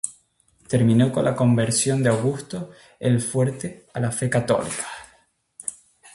[0.67, 4.87] Terminó con la conversión de Augusto el Fuerte a la fe católica.